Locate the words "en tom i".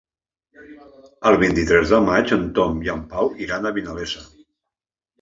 2.39-2.93